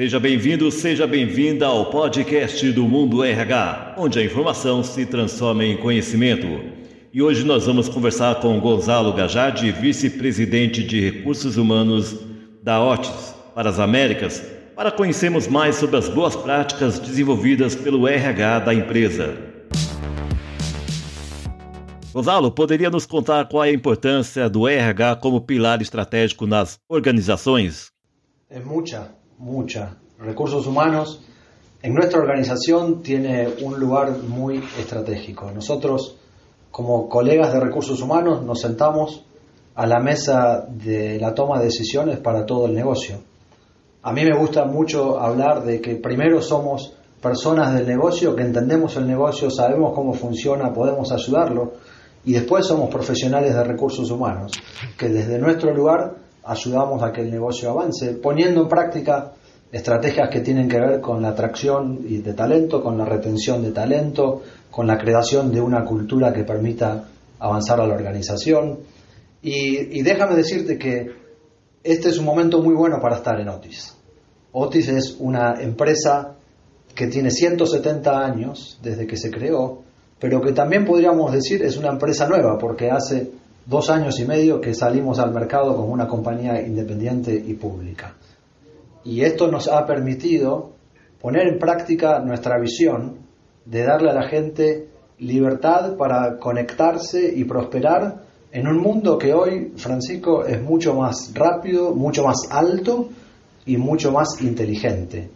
Seja 0.00 0.18
bem-vindo, 0.18 0.70
seja 0.70 1.06
bem-vinda 1.06 1.66
ao 1.66 1.90
podcast 1.90 2.72
do 2.72 2.88
Mundo 2.88 3.22
RH, 3.22 3.96
onde 3.98 4.18
a 4.18 4.24
informação 4.24 4.82
se 4.82 5.04
transforma 5.04 5.62
em 5.62 5.76
conhecimento. 5.76 6.46
E 7.12 7.20
hoje 7.20 7.44
nós 7.44 7.66
vamos 7.66 7.86
conversar 7.86 8.36
com 8.36 8.58
Gonzalo 8.60 9.12
Gajardi, 9.12 9.70
vice-presidente 9.70 10.82
de 10.82 11.00
Recursos 11.02 11.58
Humanos 11.58 12.18
da 12.62 12.82
Otis 12.82 13.34
para 13.54 13.68
as 13.68 13.78
Américas, 13.78 14.42
para 14.74 14.90
conhecermos 14.90 15.46
mais 15.46 15.76
sobre 15.76 15.98
as 15.98 16.08
boas 16.08 16.34
práticas 16.34 16.98
desenvolvidas 16.98 17.74
pelo 17.74 18.08
RH 18.08 18.60
da 18.60 18.72
empresa. 18.72 19.36
Gonzalo, 22.10 22.50
poderia 22.50 22.88
nos 22.88 23.04
contar 23.04 23.46
qual 23.50 23.66
é 23.66 23.68
a 23.68 23.74
importância 23.74 24.48
do 24.48 24.66
RH 24.66 25.16
como 25.16 25.42
pilar 25.42 25.82
estratégico 25.82 26.46
nas 26.46 26.78
organizações? 26.88 27.92
É 28.48 28.58
muita. 28.58 29.19
Mucha. 29.40 29.96
Recursos 30.18 30.66
humanos 30.66 31.22
en 31.82 31.94
nuestra 31.94 32.20
organización 32.20 33.02
tiene 33.02 33.48
un 33.62 33.80
lugar 33.80 34.12
muy 34.28 34.62
estratégico. 34.78 35.50
Nosotros, 35.50 36.16
como 36.70 37.08
colegas 37.08 37.52
de 37.52 37.60
recursos 37.60 38.00
humanos, 38.02 38.42
nos 38.42 38.60
sentamos 38.60 39.24
a 39.74 39.86
la 39.86 39.98
mesa 39.98 40.66
de 40.68 41.18
la 41.18 41.34
toma 41.34 41.58
de 41.58 41.64
decisiones 41.64 42.18
para 42.18 42.44
todo 42.44 42.66
el 42.66 42.74
negocio. 42.74 43.18
A 44.02 44.12
mí 44.12 44.24
me 44.24 44.36
gusta 44.36 44.66
mucho 44.66 45.18
hablar 45.18 45.64
de 45.64 45.80
que 45.80 45.96
primero 45.96 46.42
somos 46.42 46.94
personas 47.22 47.74
del 47.74 47.86
negocio, 47.86 48.36
que 48.36 48.42
entendemos 48.42 48.96
el 48.96 49.06
negocio, 49.06 49.50
sabemos 49.50 49.94
cómo 49.94 50.12
funciona, 50.12 50.72
podemos 50.72 51.12
ayudarlo, 51.12 51.72
y 52.24 52.32
después 52.32 52.66
somos 52.66 52.90
profesionales 52.90 53.54
de 53.54 53.64
recursos 53.64 54.10
humanos, 54.10 54.52
que 54.98 55.08
desde 55.08 55.38
nuestro 55.38 55.74
lugar 55.74 56.16
ayudamos 56.44 57.02
a 57.02 57.12
que 57.12 57.22
el 57.22 57.30
negocio 57.30 57.70
avance, 57.70 58.14
poniendo 58.14 58.62
en 58.62 58.68
práctica 58.68 59.32
estrategias 59.72 60.28
que 60.30 60.40
tienen 60.40 60.68
que 60.68 60.80
ver 60.80 61.00
con 61.00 61.22
la 61.22 61.28
atracción 61.28 62.22
de 62.22 62.32
talento, 62.34 62.82
con 62.82 62.98
la 62.98 63.04
retención 63.04 63.62
de 63.62 63.70
talento, 63.70 64.42
con 64.70 64.86
la 64.86 64.98
creación 64.98 65.52
de 65.52 65.60
una 65.60 65.84
cultura 65.84 66.32
que 66.32 66.44
permita 66.44 67.08
avanzar 67.38 67.80
a 67.80 67.86
la 67.86 67.94
organización. 67.94 68.80
Y, 69.42 70.02
déjame 70.02 70.36
decirte 70.36 70.76
que 70.76 71.12
este 71.82 72.08
es 72.10 72.18
un 72.18 72.26
momento 72.26 72.60
muy 72.60 72.74
bueno 72.74 72.98
para 73.00 73.16
estar 73.16 73.40
en 73.40 73.48
Otis. 73.48 73.94
Otis 74.52 74.88
es 74.88 75.16
una 75.18 75.54
empresa 75.60 76.36
que 76.94 77.06
tiene 77.06 77.30
170 77.30 78.24
años 78.24 78.78
desde 78.82 79.06
que 79.06 79.16
se 79.16 79.30
creó, 79.30 79.82
pero 80.18 80.40
que 80.42 80.52
también 80.52 80.84
podríamos 80.84 81.32
decir 81.32 81.62
es 81.62 81.76
una 81.76 81.88
empresa 81.88 82.28
nueva, 82.28 82.58
porque 82.58 82.90
hace 82.90 83.30
dos 83.66 83.90
años 83.90 84.18
y 84.20 84.24
medio 84.24 84.60
que 84.60 84.74
salimos 84.74 85.18
al 85.18 85.32
mercado 85.32 85.76
como 85.76 85.92
una 85.92 86.08
compañía 86.08 86.60
independiente 86.60 87.34
y 87.34 87.54
pública. 87.54 88.14
Y 89.04 89.22
esto 89.22 89.50
nos 89.50 89.68
ha 89.68 89.86
permitido 89.86 90.72
poner 91.20 91.48
en 91.48 91.58
práctica 91.58 92.20
nuestra 92.20 92.58
visión 92.58 93.18
de 93.64 93.84
darle 93.84 94.10
a 94.10 94.14
la 94.14 94.28
gente 94.28 94.88
libertad 95.18 95.96
para 95.96 96.38
conectarse 96.38 97.32
y 97.34 97.44
prosperar 97.44 98.22
en 98.52 98.66
un 98.66 98.78
mundo 98.78 99.18
que 99.18 99.32
hoy, 99.32 99.72
Francisco, 99.76 100.44
es 100.44 100.60
mucho 100.60 100.94
más 100.94 101.32
rápido, 101.34 101.94
mucho 101.94 102.24
más 102.24 102.48
alto 102.50 103.08
y 103.66 103.76
mucho 103.76 104.10
más 104.10 104.40
inteligente. 104.40 105.30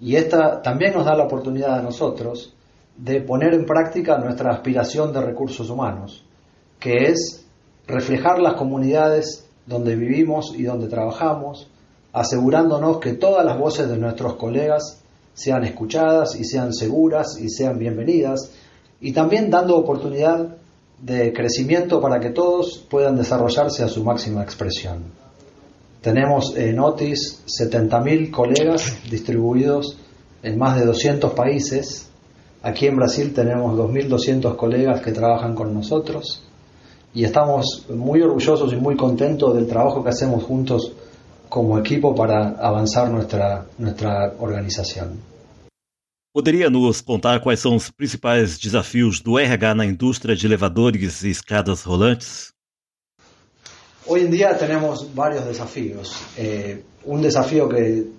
Y 0.00 0.16
esta 0.16 0.62
también 0.62 0.94
nos 0.94 1.04
da 1.04 1.14
la 1.14 1.24
oportunidad 1.24 1.78
a 1.78 1.82
nosotros 1.82 2.54
de 2.96 3.20
poner 3.20 3.54
en 3.54 3.66
práctica 3.66 4.18
nuestra 4.18 4.52
aspiración 4.52 5.12
de 5.12 5.20
recursos 5.20 5.68
humanos, 5.68 6.24
que 6.78 7.08
es 7.08 7.45
reflejar 7.86 8.40
las 8.40 8.54
comunidades 8.54 9.46
donde 9.66 9.96
vivimos 9.96 10.52
y 10.56 10.64
donde 10.64 10.88
trabajamos, 10.88 11.68
asegurándonos 12.12 12.98
que 12.98 13.14
todas 13.14 13.44
las 13.44 13.58
voces 13.58 13.88
de 13.88 13.96
nuestros 13.96 14.34
colegas 14.34 15.00
sean 15.34 15.64
escuchadas 15.64 16.34
y 16.36 16.44
sean 16.44 16.72
seguras 16.72 17.38
y 17.40 17.48
sean 17.48 17.78
bienvenidas, 17.78 18.52
y 19.00 19.12
también 19.12 19.50
dando 19.50 19.76
oportunidad 19.76 20.56
de 21.00 21.32
crecimiento 21.32 22.00
para 22.00 22.18
que 22.20 22.30
todos 22.30 22.84
puedan 22.88 23.16
desarrollarse 23.16 23.84
a 23.84 23.88
su 23.88 24.02
máxima 24.02 24.42
expresión. 24.42 25.04
Tenemos 26.00 26.56
en 26.56 26.78
Otis 26.78 27.42
70.000 27.46 28.30
colegas 28.30 28.96
distribuidos 29.10 29.98
en 30.42 30.56
más 30.56 30.78
de 30.78 30.86
200 30.86 31.32
países. 31.32 32.08
Aquí 32.62 32.86
en 32.86 32.96
Brasil 32.96 33.34
tenemos 33.34 33.76
2.200 33.76 34.56
colegas 34.56 35.02
que 35.02 35.12
trabajan 35.12 35.54
con 35.54 35.74
nosotros 35.74 36.45
y 37.16 37.24
estamos 37.24 37.86
muy 37.88 38.20
orgullosos 38.20 38.74
y 38.74 38.76
muy 38.76 38.94
contentos 38.94 39.54
del 39.54 39.66
trabajo 39.66 40.04
que 40.04 40.10
hacemos 40.10 40.44
juntos 40.44 40.92
como 41.48 41.78
equipo 41.78 42.14
para 42.14 42.50
avanzar 42.60 43.10
nuestra, 43.10 43.64
nuestra 43.78 44.34
organización. 44.38 45.18
Poderia 46.34 46.68
nos 46.68 47.00
contar 47.00 47.40
quais 47.40 47.58
são 47.58 47.74
os 47.74 47.90
principais 47.90 48.58
desafios 48.58 49.20
do 49.20 49.38
RH 49.38 49.74
na 49.74 49.86
indústria 49.86 50.36
de 50.36 50.44
elevadores 50.46 51.24
e 51.24 51.30
escadas 51.30 51.84
rolantes? 51.84 52.52
Hoy 54.06 54.20
en 54.20 54.30
día 54.30 54.54
tenemos 54.58 55.14
varios 55.14 55.46
desafíos. 55.46 56.20
Eh, 56.36 56.82
un 57.06 57.22
desafío 57.22 57.66
que, 57.66 58.10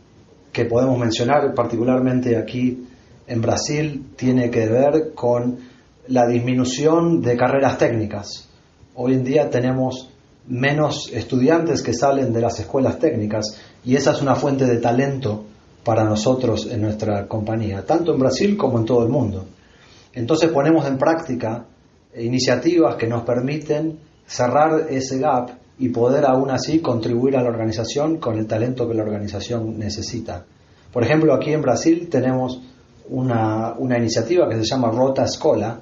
que 0.52 0.66
podemos 0.66 0.98
mencionar 0.98 1.54
particularmente 1.54 2.36
aquí 2.36 2.88
en 3.28 3.42
Brasil 3.42 4.08
tiene 4.16 4.50
que 4.50 4.66
ver 4.66 5.14
con 5.14 5.60
la 6.08 6.26
disminución 6.26 7.22
de 7.22 7.38
carreras 7.38 7.78
técnicas. 7.78 8.47
Hoy 9.00 9.14
en 9.14 9.24
día 9.24 9.48
tenemos 9.52 10.10
menos 10.48 11.12
estudiantes 11.14 11.84
que 11.84 11.94
salen 11.94 12.34
de 12.34 12.42
las 12.42 12.60
escuelas 12.60 12.98
técnicas 12.98 13.56
y 13.86 13.96
esa 13.96 14.14
es 14.14 14.24
una 14.24 14.34
fuente 14.34 14.66
de 14.66 14.78
talento 14.78 15.44
para 15.84 16.04
nosotros 16.04 16.68
en 16.72 16.82
nuestra 16.82 17.28
compañía, 17.28 17.86
tanto 17.86 18.12
en 18.12 18.20
Brasil 18.20 18.58
como 18.58 18.80
en 18.80 18.86
todo 18.86 19.04
el 19.04 19.10
mundo. 19.10 19.46
Entonces 20.14 20.50
ponemos 20.50 20.88
en 20.88 20.98
práctica 20.98 21.66
iniciativas 22.18 22.96
que 22.96 23.06
nos 23.06 23.22
permiten 23.22 24.00
cerrar 24.26 24.88
ese 24.90 25.20
gap 25.20 25.52
y 25.78 25.90
poder 25.90 26.26
aún 26.26 26.50
así 26.50 26.80
contribuir 26.80 27.38
a 27.38 27.44
la 27.44 27.50
organización 27.50 28.18
con 28.18 28.36
el 28.40 28.48
talento 28.48 28.88
que 28.88 28.96
la 28.96 29.04
organización 29.04 29.78
necesita. 29.78 30.44
Por 30.92 31.04
ejemplo, 31.04 31.36
aquí 31.36 31.54
en 31.54 31.62
Brasil 31.62 32.08
tenemos 32.10 32.64
una, 33.10 33.76
una 33.78 34.00
iniciativa 34.00 34.50
que 34.50 34.56
se 34.56 34.64
llama 34.64 34.90
Rota 34.90 35.24
Escola, 35.24 35.82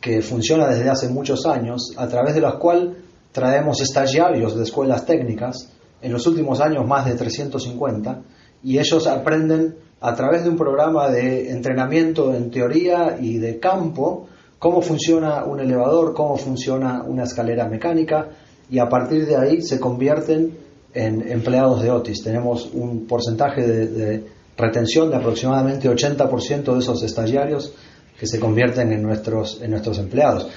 que 0.00 0.22
funciona 0.22 0.68
desde 0.68 0.88
hace 0.88 1.08
muchos 1.08 1.46
años, 1.46 1.92
a 1.96 2.06
través 2.08 2.34
de 2.34 2.40
la 2.40 2.52
cual 2.52 2.96
traemos 3.32 3.80
estagiarios 3.80 4.56
de 4.56 4.62
escuelas 4.62 5.04
técnicas, 5.04 5.70
en 6.00 6.12
los 6.12 6.26
últimos 6.26 6.60
años 6.60 6.86
más 6.86 7.06
de 7.06 7.14
350, 7.14 8.22
y 8.62 8.78
ellos 8.78 9.06
aprenden 9.06 9.76
a 10.00 10.14
través 10.14 10.44
de 10.44 10.50
un 10.50 10.56
programa 10.56 11.08
de 11.08 11.50
entrenamiento 11.50 12.34
en 12.34 12.50
teoría 12.50 13.18
y 13.20 13.38
de 13.38 13.58
campo 13.58 14.28
cómo 14.58 14.80
funciona 14.80 15.44
un 15.44 15.60
elevador, 15.60 16.14
cómo 16.14 16.36
funciona 16.36 17.02
una 17.02 17.24
escalera 17.24 17.68
mecánica, 17.68 18.28
y 18.70 18.78
a 18.78 18.88
partir 18.88 19.26
de 19.26 19.36
ahí 19.36 19.62
se 19.62 19.80
convierten 19.80 20.56
en 20.94 21.28
empleados 21.30 21.82
de 21.82 21.90
Otis. 21.90 22.22
Tenemos 22.22 22.70
un 22.72 23.06
porcentaje 23.06 23.66
de, 23.66 23.86
de 23.86 24.24
retención 24.56 25.10
de 25.10 25.16
aproximadamente 25.16 25.88
80% 25.88 26.72
de 26.72 26.78
esos 26.78 27.02
estagiarios 27.02 27.72
que 28.18 28.26
se 28.26 28.40
convierten 28.40 28.92
en 28.92 29.02
nuestros, 29.02 29.60
empleados. 29.62 30.48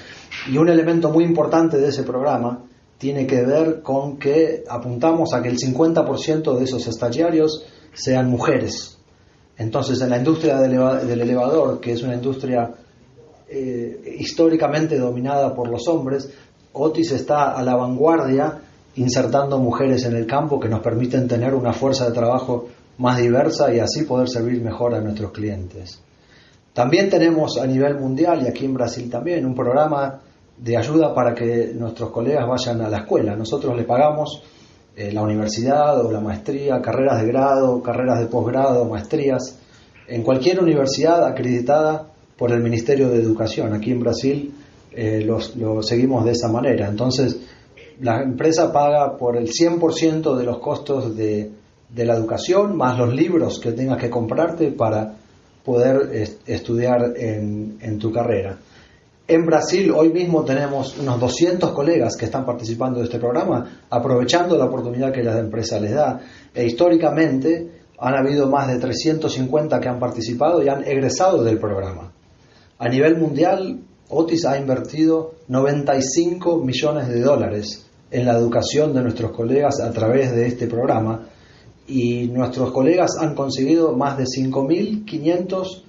Y 0.50 0.58
un 0.58 0.68
elemento 0.68 1.10
muy 1.10 1.24
importante 1.24 1.78
de 1.78 1.88
ese 1.88 2.02
programa 2.02 2.64
tiene 2.98 3.26
que 3.26 3.42
ver 3.42 3.82
con 3.82 4.18
que 4.18 4.64
apuntamos 4.68 5.32
a 5.32 5.42
que 5.42 5.48
el 5.48 5.58
50% 5.58 6.58
de 6.58 6.64
esos 6.64 6.86
estagiarios 6.86 7.64
sean 7.92 8.28
mujeres. 8.28 8.98
Entonces, 9.56 10.00
en 10.00 10.10
la 10.10 10.18
industria 10.18 10.56
del 10.58 11.20
elevador, 11.20 11.80
que 11.80 11.92
es 11.92 12.02
una 12.02 12.14
industria 12.14 12.74
eh, 13.48 14.16
históricamente 14.18 14.98
dominada 14.98 15.54
por 15.54 15.68
los 15.68 15.86
hombres, 15.86 16.30
Otis 16.72 17.12
está 17.12 17.52
a 17.52 17.62
la 17.62 17.76
vanguardia 17.76 18.60
insertando 18.96 19.58
mujeres 19.58 20.04
en 20.04 20.16
el 20.16 20.26
campo 20.26 20.58
que 20.58 20.68
nos 20.68 20.80
permiten 20.80 21.28
tener 21.28 21.54
una 21.54 21.72
fuerza 21.72 22.06
de 22.06 22.12
trabajo 22.12 22.68
más 22.98 23.18
diversa 23.18 23.72
y 23.74 23.78
así 23.78 24.02
poder 24.04 24.28
servir 24.28 24.60
mejor 24.62 24.94
a 24.94 25.00
nuestros 25.00 25.32
clientes. 25.32 26.00
También 26.72 27.10
tenemos 27.10 27.58
a 27.58 27.66
nivel 27.66 27.98
mundial 27.98 28.42
y 28.42 28.48
aquí 28.48 28.64
en 28.64 28.74
Brasil 28.74 29.10
también 29.10 29.44
un 29.44 29.54
programa 29.54 30.20
de 30.56 30.76
ayuda 30.76 31.14
para 31.14 31.34
que 31.34 31.72
nuestros 31.74 32.10
colegas 32.10 32.46
vayan 32.48 32.80
a 32.80 32.88
la 32.88 32.98
escuela. 32.98 33.36
Nosotros 33.36 33.76
le 33.76 33.84
pagamos 33.84 34.42
eh, 34.96 35.12
la 35.12 35.22
universidad 35.22 36.04
o 36.04 36.10
la 36.10 36.20
maestría, 36.20 36.80
carreras 36.80 37.20
de 37.20 37.28
grado, 37.28 37.82
carreras 37.82 38.20
de 38.20 38.26
posgrado, 38.26 38.84
maestrías, 38.86 39.58
en 40.08 40.22
cualquier 40.22 40.62
universidad 40.62 41.26
acreditada 41.26 42.06
por 42.36 42.52
el 42.52 42.62
Ministerio 42.62 43.10
de 43.10 43.20
Educación. 43.20 43.74
Aquí 43.74 43.90
en 43.90 44.00
Brasil 44.00 44.54
eh, 44.92 45.24
lo 45.24 45.82
seguimos 45.82 46.24
de 46.24 46.32
esa 46.32 46.48
manera. 46.48 46.88
Entonces, 46.88 47.38
la 48.00 48.22
empresa 48.22 48.72
paga 48.72 49.16
por 49.16 49.36
el 49.36 49.48
100% 49.48 50.36
de 50.36 50.44
los 50.44 50.58
costos 50.58 51.16
de, 51.16 51.50
de 51.88 52.04
la 52.04 52.14
educación, 52.14 52.76
más 52.76 52.98
los 52.98 53.14
libros 53.14 53.60
que 53.60 53.72
tengas 53.72 53.98
que 53.98 54.08
comprarte 54.08 54.72
para 54.72 55.14
poder 55.64 56.10
estudiar 56.46 57.14
en, 57.16 57.98
tu 57.98 58.12
carrera. 58.12 58.56
En 59.28 59.46
Brasil 59.46 59.92
hoy 59.94 60.12
mismo 60.12 60.44
tenemos 60.44 60.98
unos 60.98 61.20
200 61.20 61.70
colegas 61.70 62.16
que 62.16 62.24
están 62.24 62.44
participando 62.44 62.98
de 62.98 63.04
este 63.04 63.18
programa, 63.18 63.84
aprovechando 63.88 64.58
la 64.58 64.64
oportunidad 64.64 65.12
que 65.12 65.22
la 65.22 65.38
empresa 65.38 65.78
les 65.78 65.92
da. 65.92 66.20
E 66.52 66.64
históricamente 66.64 67.82
Han 68.04 68.16
habido 68.16 68.48
más 68.48 68.66
de 68.66 68.80
350 68.80 69.78
que 69.78 69.88
han 69.88 70.00
participado 70.00 70.60
y 70.60 70.68
han 70.68 70.82
egresado 70.82 71.44
del 71.44 71.58
programa. 71.58 72.12
A 72.80 72.88
nivel 72.88 73.16
mundial, 73.16 73.78
Otis 74.08 74.44
ha 74.44 74.58
invertido 74.58 75.34
95 75.46 76.58
millones 76.58 77.06
de 77.06 77.20
dólares 77.20 77.86
en 78.10 78.26
la 78.26 78.32
educación 78.32 78.92
de 78.92 79.02
nuestros 79.02 79.30
colegas 79.30 79.80
a 79.80 79.92
través 79.92 80.32
de 80.32 80.48
este 80.48 80.66
programa 80.66 81.28
y 81.86 82.26
nuestros 82.28 82.72
colegas 82.72 83.16
han 83.18 83.34
conseguido 83.34 83.96
más 83.96 84.16
de 84.16 84.24
5.500 84.24 85.82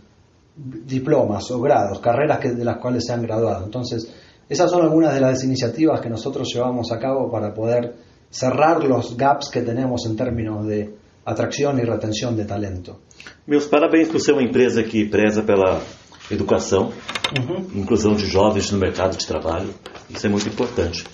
diplomas 0.55 1.49
o 1.51 1.61
grados, 1.61 1.99
carreras 1.99 2.39
que, 2.39 2.51
de 2.51 2.65
las 2.65 2.77
cuales 2.77 3.05
se 3.05 3.13
han 3.13 3.23
graduado. 3.23 3.65
Entonces, 3.65 4.11
esas 4.49 4.69
son 4.69 4.83
algunas 4.83 5.13
de 5.13 5.21
las 5.21 5.43
iniciativas 5.43 6.01
que 6.01 6.09
nosotros 6.09 6.47
llevamos 6.53 6.91
a 6.91 6.99
cabo 6.99 7.31
para 7.31 7.53
poder 7.53 7.95
cerrar 8.29 8.83
los 8.83 9.15
gaps 9.15 9.49
que 9.49 9.61
tenemos 9.61 10.05
en 10.05 10.15
términos 10.15 10.65
de 10.65 10.93
atracción 11.25 11.79
y 11.79 11.83
retención 11.83 12.35
de 12.35 12.45
talento. 12.45 12.99
Meus 13.45 13.67
parabéns 13.67 14.09
por 14.09 14.19
ser 14.19 14.33
uma 14.33 14.43
empresa 14.43 14.83
que 14.83 15.05
preza 15.05 15.43
pela 15.43 15.81
educação, 16.29 16.91
uhum. 17.37 17.81
inclusão 17.81 18.15
de 18.15 18.25
jovens 18.25 18.71
no 18.71 18.79
mercado 18.79 19.17
de 19.17 19.25
trabalho. 19.25 19.73
Isso 20.09 20.25
é 20.25 20.29
muito 20.29 20.47
importante. 20.47 21.05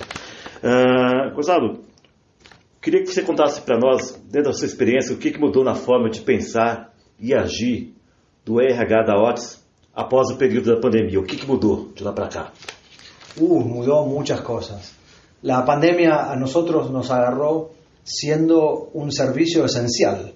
Uh, 0.64 1.34
Gonzalo, 1.36 1.80
queria 2.82 3.02
que 3.04 3.14
você 3.14 3.22
contasse 3.22 3.62
para 3.62 3.78
nós, 3.78 4.12
dentro 4.30 4.52
da 4.52 4.54
sua 4.54 4.66
experiência, 4.66 5.14
o 5.14 5.18
que, 5.18 5.32
que 5.32 5.40
mudou 5.40 5.64
na 5.64 5.76
forma 5.76 6.10
de 6.10 6.22
pensar 6.22 6.94
e 7.20 7.34
agir 7.34 7.94
do 8.46 8.62
RH 8.62 9.04
da 9.04 9.16
OTS 9.18 9.64
após 9.94 10.30
o 10.32 10.38
período 10.38 10.74
da 10.74 10.80
pandemia. 10.80 11.20
O 11.20 11.24
que, 11.24 11.46
mudou 11.46 11.92
de 11.94 12.04
lá 12.04 12.14
para 12.14 12.28
cá? 12.28 12.52
Uh, 13.38 13.60
mudó 13.60 14.06
muchas 14.06 14.42
cosas. 14.42 14.94
La 15.44 15.64
pandemia 15.64 16.32
a 16.32 16.36
nosotros 16.36 16.90
nos 16.90 17.12
agarró 17.12 17.72
siendo 18.04 18.90
un 18.94 19.12
servicio 19.12 19.66
esencial. 19.66 20.34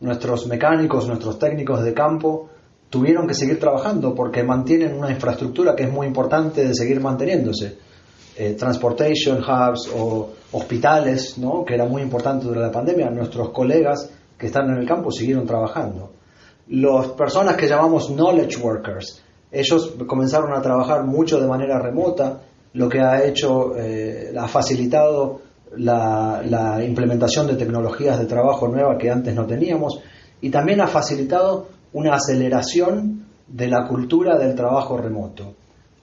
Nuestros 0.00 0.46
mecánicos, 0.46 1.06
nuestros 1.06 1.38
técnicos 1.38 1.82
de 1.82 1.94
campo 1.94 2.50
tuvieron 2.90 3.26
que 3.26 3.34
seguir 3.34 3.58
trabajando 3.58 4.14
porque 4.14 4.42
mantienen 4.42 4.94
una 4.94 5.10
infraestructura 5.10 5.74
que 5.74 5.84
es 5.84 5.90
muy 5.90 6.06
importante 6.06 6.66
de 6.66 6.74
seguir 6.74 7.00
manteniéndose. 7.00 7.78
Eh, 8.38 8.52
transportation 8.52 9.38
hubs 9.38 9.90
o 9.96 10.30
hospitales, 10.52 11.36
que 11.66 11.74
era 11.74 11.86
muy 11.86 12.02
importante 12.02 12.44
durante 12.44 12.66
la 12.66 12.72
pandemia, 12.72 13.10
nuestros 13.10 13.48
colegas 13.48 14.10
que 14.36 14.46
están 14.46 14.68
en 14.70 14.76
el 14.76 14.86
campo 14.86 15.10
siguieron 15.10 15.46
trabajando. 15.46 16.12
Las 16.68 17.08
personas 17.08 17.56
que 17.56 17.66
llamamos 17.66 18.08
knowledge 18.08 18.58
workers, 18.58 19.22
ellos 19.50 19.94
comenzaron 20.06 20.52
a 20.52 20.60
trabajar 20.60 21.04
mucho 21.04 21.40
de 21.40 21.46
manera 21.46 21.78
remota, 21.78 22.42
lo 22.74 22.88
que 22.90 23.00
ha 23.00 23.24
hecho, 23.24 23.74
eh, 23.74 24.34
ha 24.38 24.48
facilitado 24.48 25.40
la, 25.78 26.82
implementación 26.84 27.46
de 27.46 27.54
tecnologías 27.54 28.18
de 28.18 28.26
trabajo 28.26 28.68
nuevas 28.68 28.98
que 28.98 29.10
antes 29.10 29.34
no 29.34 29.46
teníamos 29.46 30.00
y 30.40 30.50
también 30.50 30.80
ha 30.80 30.86
facilitado 30.86 31.68
una 31.92 32.14
aceleración 32.14 33.26
de 33.46 33.68
la 33.68 33.86
cultura 33.88 34.36
del 34.38 34.54
trabajo 34.54 34.98
remoto. 34.98 35.54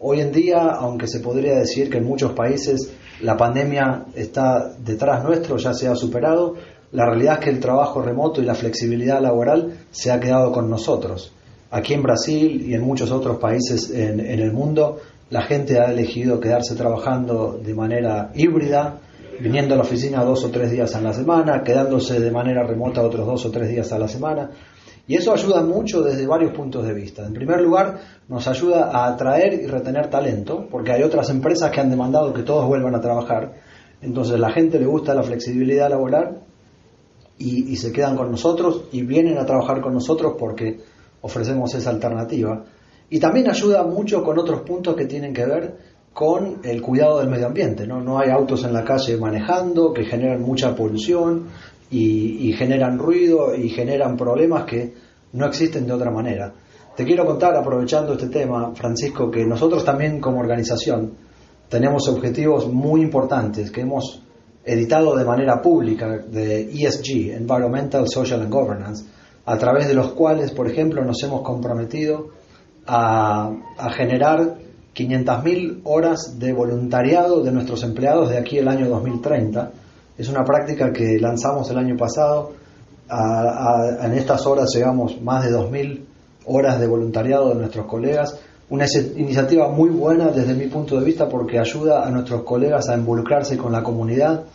Hoy 0.06 0.20
en 0.20 0.34
día, 0.34 0.72
aunque 0.72 1.08
se 1.08 1.22
podría 1.22 1.58
decir 1.58 1.90
que 1.90 2.00
en 2.00 2.04
muchos 2.04 2.34
países 2.34 2.92
la 3.22 3.38
pandemia 3.38 4.08
está 4.14 4.74
detrás 4.78 5.24
nuestro, 5.24 5.56
ya 5.56 5.74
se 5.74 5.88
ha 5.88 5.96
superado, 5.96 6.56
la 6.92 7.06
realidad 7.06 7.36
es 7.36 7.46
que 7.46 7.50
el 7.52 7.62
trabajo 7.62 8.02
remoto 8.02 8.42
y 8.42 8.46
la 8.46 8.54
flexibilidad 8.54 9.22
laboral 9.22 9.86
se 9.92 10.12
ha 10.12 10.20
quedado 10.20 10.52
con 10.52 10.70
nosotros. 10.70 11.32
Aquí 11.72 11.94
en 11.94 12.04
Brasil 12.04 12.66
y 12.68 12.74
en 12.74 12.82
muchos 12.82 13.12
otros 13.12 13.38
países 13.38 13.92
en, 13.92 14.20
en 14.20 14.42
el 14.42 14.52
mundo, 14.52 15.00
la 15.30 15.44
gente 15.44 15.80
ha 15.80 15.90
elegido 15.90 16.38
quedarse 16.38 16.76
trabajando 16.76 17.58
de 17.64 17.74
manera 17.74 18.30
híbrida, 18.36 19.00
viniendo 19.40 19.74
a 19.74 19.78
la 19.78 19.84
oficina 19.84 20.22
dos 20.26 20.44
o 20.44 20.50
tres 20.52 20.70
días 20.70 20.94
a 20.96 21.02
la 21.02 21.14
semana, 21.14 21.64
quedándose 21.64 22.20
de 22.20 22.30
manera 22.30 22.68
remota 22.68 23.02
otros 23.02 23.26
dos 23.26 23.46
o 23.46 23.52
tres 23.52 23.70
días 23.70 23.90
a 23.94 24.00
la 24.00 24.10
semana. 24.10 24.52
Y 25.06 25.16
eso 25.16 25.34
ayuda 25.34 25.62
mucho 25.62 26.02
desde 26.02 26.26
varios 26.26 26.54
puntos 26.54 26.86
de 26.86 26.94
vista. 26.94 27.26
En 27.26 27.34
primer 27.34 27.60
lugar, 27.62 28.00
nos 28.30 28.48
ayuda 28.48 28.90
a 28.92 29.08
atraer 29.08 29.54
y 29.54 29.68
retener 29.68 30.10
talento, 30.10 30.68
porque 30.72 30.94
hay 30.94 31.04
otras 31.04 31.30
empresas 31.30 31.72
que 31.72 31.82
han 31.82 31.90
demandado 31.90 32.34
que 32.34 32.44
todos 32.44 32.66
vuelvan 32.68 32.96
a 32.96 33.02
trabajar. 33.02 33.54
Entonces 34.02 34.40
la 34.40 34.52
gente 34.52 34.80
le 34.80 34.86
gusta 34.86 35.14
la 35.14 35.24
flexibilidad 35.24 35.90
laboral 35.90 36.42
y, 37.38 37.76
se 37.76 37.92
quedan 37.92 38.16
con 38.16 38.32
nosotros 38.32 38.86
y 38.92 39.02
vienen 39.02 39.38
a 39.38 39.46
trabajar 39.46 39.82
con 39.82 39.94
nosotros 39.94 40.36
porque 40.40 40.80
ofrecemos 41.22 41.74
esa 41.76 41.90
alternativa. 41.90 42.64
Y 43.10 43.20
también 43.20 43.50
ayuda 43.50 43.84
mucho 43.84 44.24
con 44.24 44.40
otros 44.40 44.62
puntos 44.62 44.96
que 44.96 45.06
tienen 45.06 45.34
que 45.34 45.46
ver 45.46 45.78
con 46.14 46.60
el 46.64 46.82
cuidado 46.82 47.20
del 47.20 47.30
medio 47.30 47.48
ambiente. 47.48 47.88
No, 47.88 48.02
no 48.02 48.20
hay 48.20 48.30
autos 48.30 48.64
en 48.64 48.74
la 48.74 48.84
calle 48.84 49.18
manejando 49.18 49.94
que 49.94 50.06
generan 50.06 50.42
mucha 50.42 50.76
polución, 50.76 51.48
y, 51.94 52.54
generan 52.54 52.98
ruido 52.98 53.56
y 53.56 53.70
generan 53.70 54.18
problemas 54.18 54.66
que 54.66 54.94
no 55.34 55.46
existen 55.46 55.86
de 55.86 55.94
otra 55.94 56.12
manera. 56.12 56.54
Te 56.96 57.06
quiero 57.06 57.26
contar, 57.26 57.56
aprovechando 57.56 58.14
este 58.14 58.30
tema, 58.30 58.74
Francisco, 58.76 59.30
que 59.30 59.46
nosotros 59.46 59.84
también 59.84 60.20
como 60.20 60.40
organización 60.40 61.14
tenemos 61.70 62.08
objetivos 62.08 62.72
muy 62.72 63.02
importantes 63.02 63.72
que 63.72 63.82
hemos 63.82 64.22
editado 64.64 65.16
de 65.16 65.26
manera 65.26 65.62
pública 65.62 66.20
de 66.20 66.70
ESG, 66.72 67.34
Environmental, 67.36 68.08
Social 68.08 68.42
and 68.42 68.54
Governance, 68.54 69.06
a 69.46 69.58
través 69.58 69.88
de 69.88 69.94
los 69.94 70.14
cuales, 70.14 70.52
por 70.52 70.70
ejemplo, 70.70 71.04
nos 71.04 71.22
hemos 71.24 71.42
comprometido 71.42 72.30
a, 72.86 73.52
a 73.78 73.90
generar 73.92 74.58
500.000 74.96 75.82
horas 75.84 76.40
de 76.40 76.54
voluntariado 76.54 77.44
de 77.44 77.52
nuestros 77.52 77.84
empleados 77.84 78.30
de 78.30 78.38
aquí 78.38 78.58
el 78.58 78.68
año 78.68 78.88
2030 78.88 79.72
es 80.18 80.30
una 80.30 80.44
práctica 80.44 80.92
que 80.92 81.20
lanzamos 81.20 81.70
el 81.72 81.78
año 81.78 81.98
pasado. 81.98 82.54
en 84.02 84.14
estas 84.14 84.46
horas 84.46 84.70
llegamos 84.74 85.22
más 85.22 85.44
de 85.44 85.52
2.000 85.52 86.06
horas 86.46 86.80
de 86.80 86.88
voluntariado 86.88 87.50
de 87.50 87.56
nuestros 87.56 87.86
colegas. 87.86 88.40
Una 88.70 88.86
iniciativa 89.16 89.70
muy 89.70 89.90
buena 89.90 90.30
desde 90.30 90.54
mi 90.54 90.68
punto 90.68 91.00
de 91.00 91.06
vista 91.06 91.28
porque 91.28 91.60
ayuda 91.60 92.06
a 92.06 92.10
nuestros 92.10 92.44
colegas 92.44 92.90
a 92.90 92.96
involucrarse 92.96 93.58
con 93.58 93.72
la 93.72 93.84
comunidad 93.84 94.46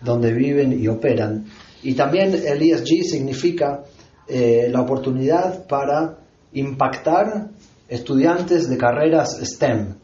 donde 0.00 0.32
viven 0.32 0.72
y 0.72 0.88
operan. 0.88 1.46
Y 1.82 1.94
también 1.94 2.34
el 2.34 2.62
ESG 2.62 3.04
significa 3.04 3.82
eh, 4.26 4.68
la 4.70 4.80
oportunidad 4.80 5.66
para 5.66 6.18
impactar 6.52 7.48
estudiantes 7.88 8.68
de 8.68 8.76
carreras 8.76 9.38
STEM, 9.42 9.94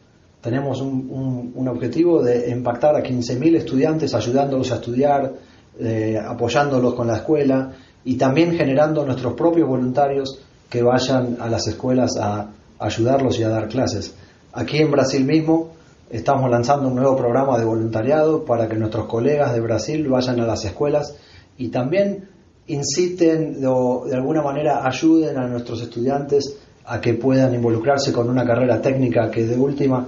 tenemos 0.44 0.82
un, 0.82 1.66
objetivo 1.66 2.22
de 2.22 2.50
impactar 2.50 2.94
a 2.94 3.02
15.000 3.02 3.56
estudiantes, 3.56 4.14
ayudándolos 4.14 4.70
a 4.72 4.74
estudiar, 4.74 5.32
eh, 5.80 6.18
apoyándolos 6.22 6.92
con 6.92 7.06
la 7.06 7.16
escuela 7.16 7.72
y 8.04 8.16
también 8.16 8.54
generando 8.54 9.06
nuestros 9.06 9.32
propios 9.32 9.66
voluntarios 9.66 10.38
que 10.68 10.82
vayan 10.82 11.38
a 11.40 11.48
las 11.48 11.66
escuelas 11.66 12.18
a 12.20 12.50
ayudarlos 12.78 13.38
y 13.38 13.42
a 13.42 13.48
dar 13.48 13.68
clases. 13.68 14.14
Aquí 14.52 14.76
en 14.76 14.90
Brasil 14.90 15.24
mismo 15.24 15.70
estamos 16.10 16.50
lanzando 16.50 16.88
un 16.88 16.96
nuevo 16.96 17.16
programa 17.16 17.58
de 17.58 17.64
voluntariado 17.64 18.44
para 18.44 18.68
que 18.68 18.76
nuestros 18.76 19.06
colegas 19.06 19.54
de 19.54 19.60
Brasil 19.60 20.06
vayan 20.08 20.40
a 20.40 20.46
las 20.46 20.62
escuelas 20.66 21.16
y 21.56 21.68
también 21.68 22.28
inciten 22.66 23.64
o 23.66 24.04
de 24.04 24.14
alguna 24.14 24.42
manera 24.42 24.86
ayuden 24.86 25.38
a 25.38 25.48
nuestros 25.48 25.80
estudiantes 25.80 26.58
a 26.84 27.00
que 27.00 27.14
puedan 27.14 27.54
involucrarse 27.54 28.12
con 28.12 28.28
una 28.28 28.44
carrera 28.44 28.82
técnica 28.82 29.30
que 29.30 29.46
de 29.46 29.56
última 29.56 30.06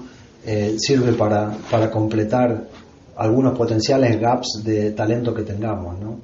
eh, 0.48 0.76
sirve 0.78 1.12
para, 1.14 1.58
completar 1.90 2.68
algunos 3.16 3.58
potenciales 3.58 4.20
gaps 4.20 4.62
de 4.64 4.92
talento 4.92 5.34
que 5.34 5.42
tengamos. 5.42 5.98
¿no? 5.98 6.20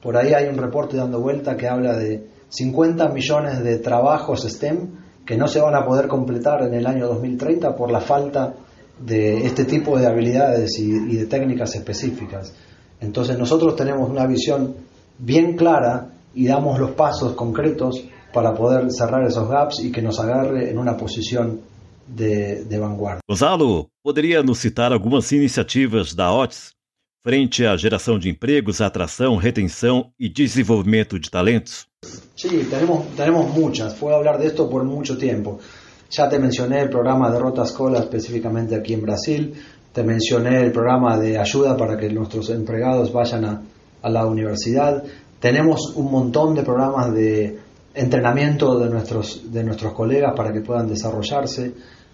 Por 0.00 0.16
ahí 0.16 0.32
hay 0.32 0.46
un 0.46 0.56
reporte 0.56 0.96
dando 0.96 1.20
vuelta 1.20 1.56
que 1.56 1.66
habla 1.66 1.96
de 1.96 2.24
50 2.50 3.08
millones 3.08 3.64
de 3.64 3.78
trabajos 3.78 4.44
STEM 4.44 4.90
que 5.26 5.36
no 5.36 5.48
se 5.48 5.60
van 5.60 5.74
a 5.74 5.84
poder 5.84 6.06
completar 6.06 6.62
en 6.62 6.74
el 6.74 6.86
año 6.86 7.08
2030 7.08 7.74
por 7.74 7.90
la 7.90 8.00
falta 8.00 8.54
de 9.00 9.44
este 9.44 9.64
tipo 9.64 9.98
de 9.98 10.06
habilidades 10.06 10.78
y 10.78 11.16
de 11.16 11.26
técnicas 11.26 11.74
específicas. 11.74 12.54
Entonces 13.00 13.36
nosotros 13.36 13.74
tenemos 13.74 14.08
una 14.08 14.24
visión 14.26 14.76
bien 15.18 15.56
clara 15.56 16.10
y 16.32 16.46
damos 16.46 16.78
los 16.78 16.92
pasos 16.92 17.34
concretos 17.34 18.04
para 18.32 18.54
poder 18.54 18.86
cerrar 18.92 19.26
esos 19.26 19.48
gaps 19.48 19.80
y 19.82 19.90
que 19.90 20.02
nos 20.02 20.20
agarre 20.20 20.70
en 20.70 20.78
una 20.78 20.96
posición 20.96 21.73
de, 22.06 22.64
de 22.64 22.78
vanguarda. 22.78 23.20
Gonzalo, 23.28 23.88
poderia 24.02 24.42
nos 24.42 24.58
citar 24.58 24.92
algumas 24.92 25.30
iniciativas 25.32 26.14
da 26.14 26.32
OTS 26.32 26.74
frente 27.24 27.64
à 27.64 27.74
geração 27.76 28.18
de 28.18 28.28
empregos, 28.28 28.82
atração, 28.82 29.36
retenção 29.36 30.10
e 30.20 30.28
desenvolvimento 30.28 31.18
de 31.18 31.30
talentos? 31.30 31.86
Sí, 32.36 32.66
tenemos, 32.68 33.06
tenemos 33.16 33.48
muchas. 33.54 33.94
Puedo 33.94 34.16
hablar 34.16 34.38
de 34.38 34.46
esto 34.46 34.68
por 34.68 34.84
mucho 34.84 35.16
tiempo. 35.16 35.58
Ya 36.10 36.28
te 36.28 36.38
mencioné 36.38 36.82
el 36.82 36.90
programa 36.90 37.30
de 37.30 37.38
Rota 37.38 37.62
Escola 37.62 38.00
específicamente 38.00 38.74
aquí 38.74 38.92
en 38.92 39.00
Brasil. 39.00 39.54
Te 39.92 40.02
mencioné 40.02 40.60
el 40.62 40.70
programa 40.70 41.18
de 41.18 41.38
ayuda 41.38 41.76
para 41.76 41.96
que 41.96 42.10
nuestros 42.10 42.50
empleados 42.50 43.10
vayan 43.10 43.44
a, 43.46 43.62
a 44.02 44.10
la 44.10 44.26
universidad. 44.26 45.02
Tenemos 45.40 45.94
un 45.96 46.10
montón 46.10 46.54
de 46.54 46.62
programas 46.62 47.14
de 47.14 47.58
entrenamiento 47.94 48.78
de 48.78 48.90
nuestros, 48.90 49.52
de 49.52 49.62
nuestros 49.62 49.92
colegas 49.92 50.34
para 50.36 50.52
que 50.52 50.60
puedan 50.60 50.88
desarrollarse. 50.88 51.72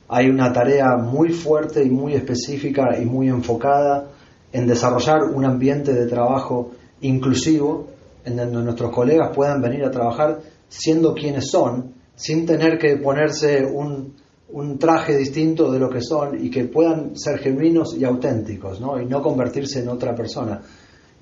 Hay 0.08 0.28
una 0.28 0.52
tarea 0.52 0.96
muy 0.96 1.30
fuerte 1.30 1.82
y 1.82 1.90
muy 1.90 2.14
específica 2.14 2.99
y 3.00 3.06
muy 3.06 3.28
enfocada 3.28 4.08
en 4.52 4.66
desarrollar 4.66 5.25
un 5.25 5.44
ambiente 5.44 5.94
de 5.94 6.06
trabajo 6.06 6.72
inclusivo 7.00 7.88
en 8.25 8.37
donde 8.37 8.62
nuestros 8.62 8.90
colegas 8.90 9.30
puedan 9.34 9.62
venir 9.62 9.84
a 9.84 9.90
trabajar 9.90 10.40
siendo 10.68 11.14
quienes 11.14 11.50
son, 11.50 11.94
sin 12.14 12.44
tener 12.44 12.78
que 12.78 12.96
ponerse 12.96 13.64
un, 13.64 14.14
un 14.50 14.78
traje 14.78 15.16
distinto 15.16 15.70
de 15.70 15.78
lo 15.78 15.88
que 15.88 16.02
son 16.02 16.44
y 16.44 16.50
que 16.50 16.64
puedan 16.64 17.16
ser 17.16 17.38
genuinos 17.38 17.96
y 17.96 18.04
auténticos, 18.04 18.80
¿no? 18.80 19.00
y 19.00 19.06
no 19.06 19.22
convertirse 19.22 19.80
en 19.80 19.88
otra 19.88 20.14
persona. 20.14 20.60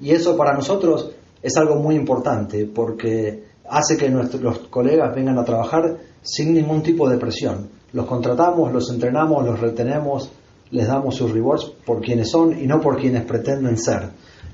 Y 0.00 0.10
eso 0.10 0.36
para 0.36 0.54
nosotros 0.54 1.12
es 1.40 1.56
algo 1.56 1.76
muy 1.76 1.94
importante 1.94 2.66
porque 2.66 3.47
hace 3.70 3.96
que 3.96 4.10
nuestros 4.10 4.58
colegas 4.68 5.14
vengan 5.14 5.38
a 5.38 5.44
trabajar 5.44 5.96
sin 6.22 6.54
ningún 6.54 6.82
tipo 6.82 7.08
de 7.08 7.18
presión. 7.18 7.68
Los 7.92 8.06
contratamos, 8.06 8.72
los 8.72 8.90
entrenamos, 8.90 9.44
los 9.46 9.60
retenemos, 9.60 10.30
les 10.70 10.86
damos 10.86 11.14
sus 11.14 11.32
rewards 11.32 11.72
por 11.84 12.00
quienes 12.00 12.30
son 12.30 12.58
y 12.60 12.66
no 12.66 12.80
por 12.80 12.98
quienes 12.98 13.24
pretenden 13.24 13.78
ser. 13.78 14.10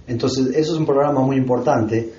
Entonces, 0.07 0.49
eso 0.55 0.75
es 0.75 0.79
un 0.79 0.87
programa 0.87 1.21
muy 1.21 1.37
importante. 1.37 2.13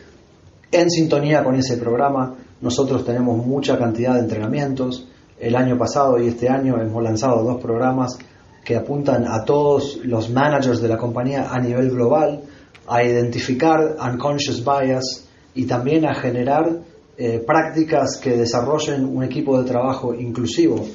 En 0.71 0.89
sintonía 0.89 1.43
con 1.43 1.55
ese 1.55 1.77
programa, 1.77 2.35
nosotros 2.61 3.05
tenemos 3.05 3.45
mucha 3.45 3.77
cantidad 3.77 4.15
de 4.15 4.21
entrenamientos. 4.21 5.07
El 5.39 5.55
año 5.55 5.77
pasado 5.77 6.19
y 6.19 6.27
este 6.27 6.49
año 6.49 6.81
hemos 6.81 7.03
lanzado 7.03 7.43
dos 7.43 7.61
programas 7.61 8.17
que 8.63 8.75
apuntan 8.75 9.25
a 9.27 9.45
todos 9.45 9.99
los 10.03 10.29
managers 10.29 10.81
de 10.81 10.87
la 10.87 10.97
compañía 10.97 11.49
a 11.51 11.59
nivel 11.59 11.91
global 11.91 12.41
a 12.87 13.03
identificar 13.03 13.95
unconscious 13.99 14.63
bias 14.63 15.24
y 15.55 15.65
también 15.65 16.05
a 16.05 16.13
generar 16.13 16.81
eh, 17.17 17.41
prácticas 17.45 18.17
que 18.17 18.37
desarrollen 18.37 19.05
un 19.05 19.23
equipo 19.23 19.59
de 19.61 19.67
trabajo 19.67 20.13
inclusivo 20.13 20.85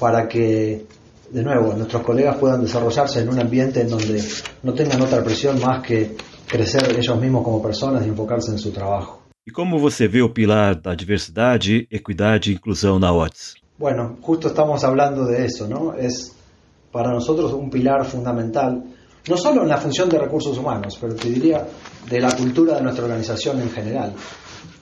para 0.00 0.26
que, 0.26 0.86
de 1.30 1.42
nuevo, 1.42 1.74
nuestros 1.74 2.02
colegas 2.02 2.36
puedan 2.36 2.62
desarrollarse 2.62 3.20
en 3.20 3.28
un 3.28 3.38
ambiente 3.38 3.82
en 3.82 3.90
donde 3.90 4.22
no 4.62 4.72
tengan 4.72 5.02
otra 5.02 5.22
presión 5.22 5.60
más 5.60 5.86
que 5.86 6.16
crecer 6.48 6.96
ellos 6.98 7.20
mismos 7.20 7.44
como 7.44 7.62
personas 7.62 8.06
y 8.06 8.08
enfocarse 8.08 8.50
en 8.50 8.58
su 8.58 8.72
trabajo. 8.72 9.22
¿Y 9.44 9.52
cómo 9.52 9.78
você 9.78 10.08
ve 10.08 10.22
o 10.22 10.32
pilar 10.32 10.74
da 10.74 10.94
diversidade, 10.94 11.86
equidade 11.88 12.50
e 12.50 12.54
inclusão 12.54 12.98
na 12.98 13.12
OTS? 13.12 13.54
Bueno, 13.78 14.16
justo 14.20 14.48
estamos 14.48 14.82
hablando 14.82 15.26
de 15.26 15.44
eso, 15.44 15.68
¿no? 15.68 15.94
Es 15.94 16.34
para 16.90 17.12
nosotros 17.12 17.52
un 17.52 17.70
pilar 17.70 18.04
fundamental 18.06 18.82
no 19.28 19.36
solo 19.36 19.62
en 19.62 19.68
la 19.68 19.78
función 19.78 20.08
de 20.08 20.18
recursos 20.18 20.56
humanos, 20.58 20.96
pero 21.00 21.14
te 21.14 21.28
diría 21.28 21.66
de 22.08 22.20
la 22.20 22.34
cultura 22.34 22.76
de 22.76 22.82
nuestra 22.82 23.04
organización 23.04 23.60
en 23.60 23.70
general. 23.70 24.12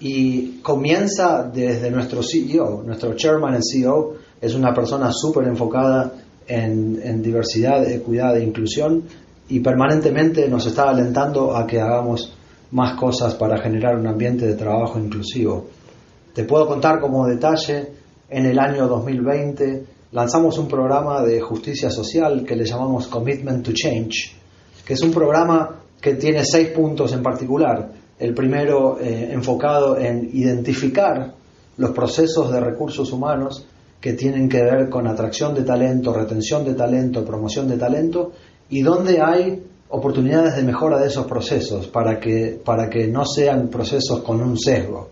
Y 0.01 0.61
comienza 0.61 1.51
desde 1.53 1.91
nuestro 1.91 2.23
CEO, 2.23 2.83
nuestro 2.85 3.15
chairman 3.15 3.55
and 3.55 3.63
CEO 3.65 4.15
es 4.41 4.55
una 4.55 4.75
persona 4.75 5.11
súper 5.13 5.47
enfocada 5.47 6.13
en, 6.47 7.01
en, 7.03 7.23
diversidad, 7.23 7.89
equidad 7.91 8.37
e 8.37 8.45
inclusión 8.45 9.05
y 9.49 9.61
permanentemente 9.61 10.49
nos 10.49 10.67
está 10.67 10.91
alentando 10.91 11.57
a 11.57 11.67
que 11.67 11.81
hagamos 11.81 12.35
más 12.73 12.99
cosas 12.99 13.35
para 13.35 13.63
generar 13.63 13.97
un 13.97 14.07
ambiente 14.07 14.47
de 14.47 14.55
trabajo 14.55 14.99
inclusivo. 14.99 15.69
Te 16.35 16.45
puedo 16.45 16.67
contar 16.67 17.01
como 17.01 17.27
detalle, 17.27 17.93
en 18.29 18.47
el 18.47 18.59
año 18.59 18.89
2020 18.89 19.85
lanzamos 20.15 20.59
un 20.59 20.69
programa 20.69 21.23
de 21.23 21.41
justicia 21.41 21.91
social 21.91 22.45
que 22.47 22.55
le 22.55 22.65
llamamos 22.65 23.09
Commitment 23.09 23.65
to 23.65 23.73
Change, 23.75 24.33
que 24.87 24.95
es 24.95 25.03
un 25.03 25.11
programa 25.11 25.81
que 26.01 26.15
tiene 26.15 26.45
seis 26.45 26.69
puntos 26.69 27.13
en 27.13 27.23
particular. 27.23 27.91
El 28.17 28.33
primero 28.33 28.97
eh, 29.01 29.31
enfocado 29.33 29.99
en 29.99 30.31
identificar 30.33 31.35
los 31.79 31.91
procesos 31.91 32.53
de 32.53 32.61
recursos 32.61 33.11
humanos 33.11 33.67
que 34.01 34.13
tienen 34.13 34.49
que 34.49 34.63
ver 34.63 34.89
con 34.89 35.09
atracción 35.09 35.53
de 35.53 35.65
talento, 35.65 36.13
retención 36.13 36.65
de 36.65 36.75
talento, 36.75 37.25
promoción 37.25 37.67
de 37.67 37.77
talento 37.77 38.31
y 38.71 38.83
donde 38.83 39.21
hay 39.21 39.65
oportunidades 39.89 40.55
de 40.55 40.63
mejora 40.63 41.01
de 41.01 41.09
esos 41.09 41.27
procesos 41.27 41.89
para 41.89 42.21
que, 42.21 42.61
para 42.65 42.89
que 42.89 43.09
no 43.09 43.27
sean 43.27 43.67
procesos 43.67 44.23
con 44.23 44.41
un 44.41 44.57
sesgo. 44.57 45.09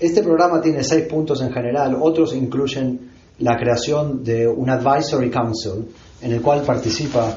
Este 0.00 0.20
programa 0.24 0.60
tiene 0.60 0.82
seis 0.82 1.06
puntos 1.06 1.40
en 1.42 1.52
general, 1.52 1.96
otros 2.00 2.34
incluyen 2.34 3.15
la 3.38 3.56
creación 3.56 4.24
de 4.24 4.48
un 4.48 4.70
Advisory 4.70 5.30
Council 5.30 5.86
en 6.22 6.32
el 6.32 6.40
cual 6.40 6.62
participa 6.62 7.36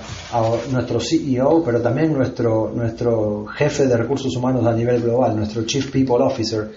nuestro 0.72 1.00
CEO, 1.00 1.62
pero 1.64 1.82
también 1.82 2.14
nuestro, 2.14 2.72
nuestro 2.74 3.46
jefe 3.48 3.88
de 3.88 3.98
recursos 3.98 4.34
humanos 4.36 4.66
a 4.66 4.74
nivel 4.74 5.02
global, 5.02 5.36
nuestro 5.36 5.64
Chief 5.66 5.92
People 5.92 6.24
Officer, 6.24 6.72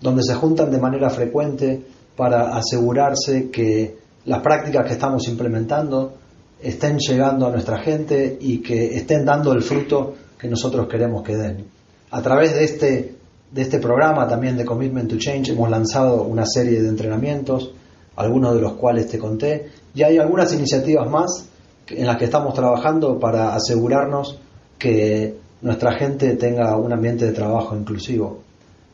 donde 0.00 0.22
se 0.22 0.34
juntan 0.34 0.70
de 0.70 0.78
manera 0.78 1.10
frecuente 1.10 1.82
para 2.16 2.56
asegurarse 2.56 3.50
que 3.50 3.98
las 4.26 4.40
prácticas 4.40 4.86
que 4.86 4.92
estamos 4.92 5.26
implementando 5.28 6.14
estén 6.62 6.98
llegando 6.98 7.46
a 7.46 7.50
nuestra 7.50 7.78
gente 7.78 8.38
y 8.40 8.58
que 8.58 8.96
estén 8.96 9.24
dando 9.24 9.52
el 9.52 9.62
fruto 9.62 10.14
que 10.38 10.48
nosotros 10.48 10.86
queremos 10.88 11.22
que 11.24 11.36
den. 11.36 11.64
A 12.10 12.22
través 12.22 12.54
de 12.54 12.64
este, 12.64 13.14
de 13.50 13.62
este 13.62 13.78
programa 13.78 14.28
también 14.28 14.56
de 14.56 14.64
Commitment 14.64 15.10
to 15.10 15.18
Change 15.18 15.50
hemos 15.50 15.68
lanzado 15.68 16.22
una 16.22 16.46
serie 16.46 16.80
de 16.80 16.88
entrenamientos 16.88 17.72
algunos 18.18 18.54
de 18.54 18.60
los 18.60 18.72
cuales 18.74 19.08
te 19.08 19.18
conté, 19.18 19.68
y 19.94 20.02
hay 20.02 20.18
algunas 20.18 20.52
iniciativas 20.52 21.08
más 21.08 21.48
en 21.88 22.06
las 22.06 22.16
que 22.16 22.24
estamos 22.24 22.52
trabajando 22.52 23.18
para 23.18 23.54
asegurarnos 23.54 24.38
que 24.78 25.36
nuestra 25.62 25.92
gente 25.98 26.36
tenga 26.36 26.76
un 26.76 26.92
ambiente 26.92 27.26
de 27.26 27.32
trabajo 27.32 27.76
inclusivo. 27.76 28.40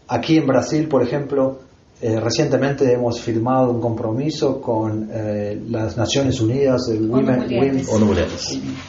Aquí 0.09 0.37
en 0.37 0.47
Brasil, 0.47 0.89
por 0.89 1.03
ejemplo, 1.03 1.59
eh, 2.01 2.21
recientemente 2.21 2.93
hemos 2.93 3.21
firmado 3.21 3.71
un 3.71 3.81
compromiso 3.81 4.61
con 4.61 5.09
eh, 5.11 5.61
las 5.69 5.97
Naciones 5.97 6.41
Unidas, 6.41 6.89
el 6.91 7.09
Women, 7.09 7.47
Women 7.51 7.83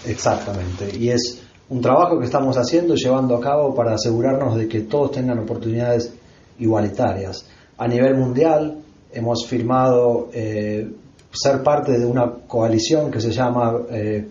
Exactamente, 0.05 0.97
y 0.97 1.09
es 1.09 1.41
un 1.69 1.81
trabajo 1.81 2.19
que 2.19 2.25
estamos 2.25 2.57
haciendo, 2.57 2.95
llevando 2.95 3.35
a 3.35 3.41
cabo 3.41 3.73
para 3.73 3.93
asegurarnos 3.93 4.57
de 4.57 4.67
que 4.67 4.81
todos 4.81 5.11
tengan 5.11 5.39
oportunidades 5.39 6.13
igualitarias. 6.59 7.45
A 7.77 7.87
nivel 7.87 8.15
mundial, 8.15 8.84
hemos 9.15 9.48
firmado 9.48 10.29
eh, 10.34 10.88
ser 11.31 11.63
parte 11.63 11.98
de 11.98 12.05
una 12.05 12.29
coalición 12.48 13.10
que 13.10 13.22
se 13.22 13.31
llama 13.31 13.81
eh, 13.89 14.27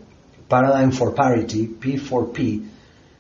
Paradigm 0.47 0.93
for 0.93 1.15
Parity, 1.15 1.77
P4P, 1.81 2.63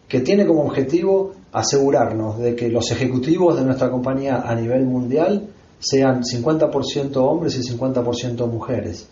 que 0.06 0.21
tiene 0.21 0.47
como 0.47 0.62
objetivo 0.62 1.33
asegurarnos 1.52 2.38
de 2.38 2.54
que 2.54 2.68
los 2.68 2.90
ejecutivos 2.90 3.56
de 3.56 3.64
nuestra 3.64 3.90
compañía 3.90 4.42
a 4.44 4.54
nivel 4.54 4.85
mundial 4.85 5.49
sean 5.78 6.23
50% 6.23 7.16
hombres 7.16 7.56
y 7.56 7.73
50% 7.73 8.47
mujeres. 8.47 9.09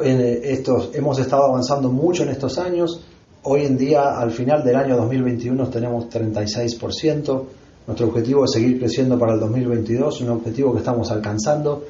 estos, 0.00 0.90
hemos 0.94 1.18
estado 1.18 1.44
avanzando 1.44 1.90
mucho 1.90 2.22
en 2.22 2.30
estos 2.30 2.58
años. 2.58 3.04
Hoy 3.44 3.64
en 3.64 3.76
día, 3.76 4.18
al 4.18 4.30
final 4.30 4.64
del 4.64 4.76
año 4.76 4.96
2021, 4.96 5.68
tenemos 5.68 6.08
36%. 6.08 7.44
Nuestro 7.86 8.08
objetivo 8.08 8.44
es 8.44 8.52
seguir 8.52 8.78
creciendo 8.78 9.18
para 9.18 9.34
el 9.34 9.40
2022, 9.40 10.20
un 10.20 10.30
objetivo 10.30 10.72
que 10.72 10.78
estamos 10.78 11.10
alcanzando 11.10 11.84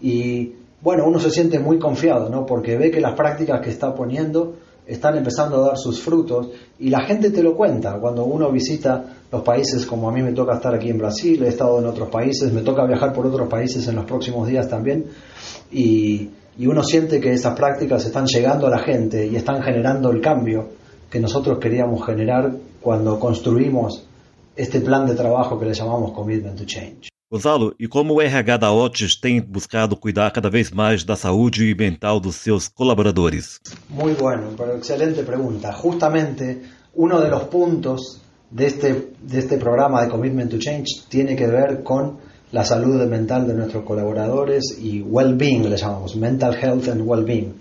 y 0.00 0.52
bueno, 0.80 1.06
uno 1.06 1.18
se 1.18 1.30
siente 1.30 1.58
muy 1.58 1.78
confiado, 1.78 2.28
¿no? 2.28 2.46
Porque 2.46 2.76
ve 2.76 2.90
que 2.90 3.00
las 3.00 3.14
prácticas 3.14 3.60
que 3.60 3.70
está 3.70 3.94
poniendo 3.94 4.54
están 4.86 5.16
empezando 5.16 5.56
a 5.56 5.68
dar 5.68 5.76
sus 5.76 6.00
frutos 6.00 6.48
y 6.78 6.88
la 6.88 7.00
gente 7.00 7.30
te 7.30 7.42
lo 7.42 7.54
cuenta. 7.54 7.98
Cuando 7.98 8.24
uno 8.24 8.50
visita 8.50 9.04
los 9.30 9.42
países, 9.42 9.84
como 9.84 10.08
a 10.08 10.12
mí 10.12 10.22
me 10.22 10.32
toca 10.32 10.54
estar 10.54 10.74
aquí 10.74 10.88
en 10.88 10.98
Brasil, 10.98 11.42
he 11.42 11.48
estado 11.48 11.78
en 11.78 11.86
otros 11.86 12.08
países, 12.08 12.52
me 12.52 12.62
toca 12.62 12.86
viajar 12.86 13.12
por 13.12 13.26
otros 13.26 13.48
países 13.48 13.86
en 13.88 13.96
los 13.96 14.04
próximos 14.04 14.48
días 14.48 14.68
también 14.68 15.04
y, 15.70 16.30
y 16.56 16.66
uno 16.66 16.82
siente 16.82 17.20
que 17.20 17.32
esas 17.32 17.54
prácticas 17.54 18.04
están 18.06 18.26
llegando 18.26 18.66
a 18.66 18.70
la 18.70 18.78
gente 18.78 19.26
y 19.26 19.36
están 19.36 19.62
generando 19.62 20.10
el 20.10 20.20
cambio 20.20 20.68
que 21.10 21.20
nosotros 21.20 21.58
queríamos 21.58 22.04
generar 22.06 22.52
cuando 22.80 23.18
construimos 23.18 24.07
este 24.58 24.80
plan 24.80 25.06
de 25.06 25.14
trabajo 25.14 25.58
que 25.58 25.64
le 25.64 25.72
llamamos 25.72 26.12
Commitment 26.12 26.58
to 26.58 26.64
Change. 26.66 27.08
Gonzalo, 27.30 27.74
e 27.78 27.86
como 27.86 28.14
o 28.14 28.22
RH 28.22 28.56
da 28.56 28.72
Otis 28.72 29.14
tem 29.14 29.40
buscado 29.40 29.96
cuidar 29.96 30.32
cada 30.32 30.50
vez 30.50 30.70
mais 30.70 31.04
da 31.04 31.14
saúde 31.14 31.74
mental 31.74 32.18
dos 32.18 32.36
seus 32.36 32.68
colaboradores? 32.68 33.60
Muy 33.88 34.14
bueno, 34.14 34.54
pero 34.56 34.76
excelente 34.76 35.22
pregunta. 35.22 35.72
Justamente 35.72 36.62
uno 36.94 37.20
de 37.20 37.28
los 37.28 37.44
puntos 37.44 38.20
de 38.50 38.66
este, 38.66 39.10
de 39.20 39.38
este 39.38 39.58
programa 39.58 40.02
de 40.02 40.08
Commitment 40.08 40.50
to 40.50 40.58
Change 40.58 41.06
tiene 41.08 41.36
que 41.36 41.46
ver 41.46 41.82
con 41.84 42.16
la 42.50 42.64
salud 42.64 43.06
mental 43.06 43.46
de 43.46 43.54
nuestros 43.54 43.84
colaboradores 43.84 44.78
y 44.80 45.02
well-being, 45.02 45.68
le 45.68 45.76
llamamos, 45.76 46.16
mental 46.16 46.56
health 46.56 46.88
and 46.88 47.02
well-being 47.04 47.54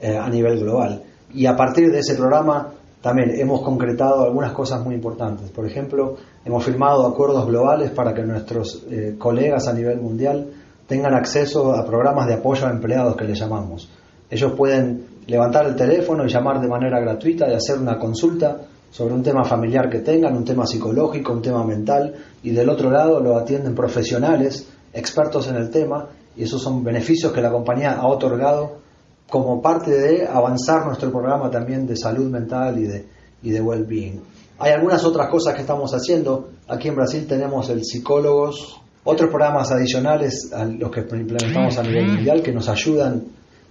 eh, 0.00 0.18
a 0.18 0.28
nivel 0.28 0.58
global. 0.58 1.02
Y 1.32 1.46
a 1.46 1.56
partir 1.56 1.92
de 1.92 2.00
ese 2.00 2.16
programa 2.16 2.72
también 3.06 3.38
hemos 3.38 3.62
concretado 3.62 4.24
algunas 4.24 4.50
cosas 4.50 4.84
muy 4.84 4.96
importantes. 4.96 5.48
Por 5.52 5.64
ejemplo, 5.64 6.16
hemos 6.44 6.64
firmado 6.64 7.06
acuerdos 7.06 7.46
globales 7.46 7.92
para 7.92 8.12
que 8.12 8.22
nuestros 8.22 8.84
eh, 8.90 9.14
colegas 9.16 9.68
a 9.68 9.72
nivel 9.72 10.00
mundial 10.00 10.48
tengan 10.88 11.14
acceso 11.14 11.72
a 11.72 11.86
programas 11.86 12.26
de 12.26 12.34
apoyo 12.34 12.66
a 12.66 12.70
empleados 12.72 13.14
que 13.14 13.22
les 13.22 13.38
llamamos. 13.38 13.88
Ellos 14.28 14.54
pueden 14.56 15.06
levantar 15.28 15.66
el 15.66 15.76
teléfono 15.76 16.24
y 16.26 16.28
llamar 16.28 16.60
de 16.60 16.66
manera 16.66 16.98
gratuita 16.98 17.48
y 17.48 17.54
hacer 17.54 17.78
una 17.78 17.96
consulta 17.96 18.62
sobre 18.90 19.14
un 19.14 19.22
tema 19.22 19.44
familiar 19.44 19.88
que 19.88 20.00
tengan, 20.00 20.36
un 20.36 20.44
tema 20.44 20.66
psicológico, 20.66 21.32
un 21.32 21.42
tema 21.42 21.62
mental, 21.62 22.12
y 22.42 22.50
del 22.50 22.68
otro 22.68 22.90
lado 22.90 23.20
lo 23.20 23.38
atienden 23.38 23.76
profesionales, 23.76 24.68
expertos 24.92 25.46
en 25.46 25.54
el 25.54 25.70
tema, 25.70 26.08
y 26.34 26.42
esos 26.42 26.60
son 26.60 26.82
beneficios 26.82 27.30
que 27.30 27.40
la 27.40 27.52
compañía 27.52 28.00
ha 28.00 28.08
otorgado 28.08 28.78
como 29.28 29.60
parte 29.60 29.90
de 29.90 30.26
avanzar 30.26 30.86
nuestro 30.86 31.10
programa 31.10 31.50
también 31.50 31.86
de 31.86 31.96
salud 31.96 32.30
mental 32.30 32.78
y 32.78 32.86
de, 32.86 33.06
y 33.42 33.50
de 33.50 33.60
well-being. 33.60 34.20
Hay 34.58 34.72
algunas 34.72 35.04
otras 35.04 35.28
cosas 35.28 35.54
que 35.54 35.60
estamos 35.60 35.92
haciendo 35.92 36.48
Aquí 36.68 36.88
en 36.88 36.96
Brasil 36.96 37.26
tenemos 37.28 37.70
el 37.70 37.84
Psicólogos, 37.84 38.80
otros 39.04 39.30
programas 39.30 39.70
adicionales 39.70 40.52
a 40.52 40.64
los 40.64 40.90
que 40.90 41.00
implementamos 41.00 41.78
a 41.78 41.82
nivel 41.84 42.08
mundial 42.08 42.42
que 42.42 42.52
nos 42.52 42.68
ayudan 42.68 43.24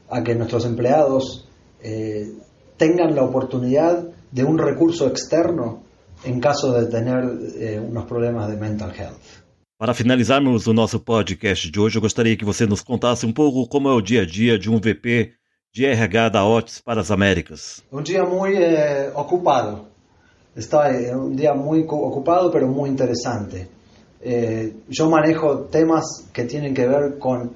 a 0.09 0.23
que 0.23 0.33
nuestros 0.33 0.65
empleados 0.65 1.45
eh, 1.83 2.31
tengan 2.77 3.13
la 3.13 3.23
oportunidad 3.23 4.07
de 4.31 4.43
un 4.45 4.57
recurso 4.57 5.07
externo 5.07 5.83
en 6.23 6.39
caso 6.39 6.71
de 6.71 6.85
tener 6.85 7.21
eh, 7.59 7.81
unos 7.85 8.05
problemas 8.05 8.49
de 8.49 8.55
mental 8.55 8.93
health. 8.97 9.43
Para 9.77 9.93
finalizarmos 9.93 10.67
o 10.67 10.73
nosso 10.73 11.01
podcast 11.01 11.69
de 11.69 11.77
hoje, 11.77 11.97
eu 11.97 12.01
gostaria 12.01 12.37
que 12.37 12.45
você 12.45 12.65
nos 12.65 12.81
contasse 12.81 13.25
um 13.25 13.33
pouco 13.33 13.67
como 13.67 13.89
é 13.89 13.93
o 13.93 13.99
dia 13.99 14.21
a 14.21 14.25
dia 14.25 14.57
de 14.57 14.69
um 14.69 14.79
VP 14.79 15.33
de 15.75 15.91
RH 15.91 16.29
da 16.29 16.45
OTS 16.45 16.79
para 16.79 17.01
as 17.01 17.11
Américas. 17.11 17.83
Um 17.91 18.01
dia 18.01 18.23
muito 18.23 18.57
eh, 18.57 19.11
ocupado. 19.13 19.87
Está 20.55 20.89
eh, 20.89 21.13
um 21.13 21.35
dia 21.35 21.53
muito 21.53 21.93
ocupado, 21.93 22.49
pero 22.49 22.65
muito 22.65 22.93
interessante. 22.93 23.67
Eh, 24.21 24.71
yo 24.87 25.09
manejo 25.09 25.67
temas 25.69 26.29
que 26.31 26.45
tienen 26.45 26.73
que 26.73 26.87
ver 26.87 27.19
con 27.19 27.51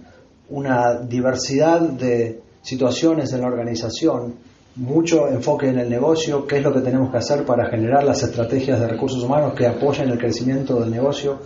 una 0.49 0.99
diversidad 0.99 1.79
de 1.79 2.41
situaciones 2.61 3.31
en 3.31 3.39
la 3.39 3.47
organización, 3.47 4.35
mucho 4.75 5.29
enfoque 5.29 5.69
en 5.69 5.79
el 5.79 5.89
negocio, 5.89 6.45
qué 6.45 6.57
es 6.57 6.63
lo 6.63 6.73
que 6.73 6.81
tenemos 6.81 7.11
que 7.11 7.17
hacer 7.17 7.45
para 7.45 7.69
generar 7.69 8.03
las 8.03 8.21
estrategias 8.21 8.81
de 8.81 8.87
recursos 8.87 9.23
humanos 9.23 9.53
que 9.55 9.65
apoyen 9.65 10.09
el 10.09 10.17
crecimiento 10.17 10.77
del 10.81 10.91
negocio 10.91 11.39